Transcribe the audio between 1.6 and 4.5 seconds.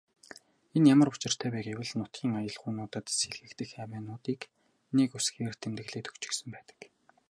гэвэл нутгийн аялгуунуудад сэлгэгдэх авиануудыг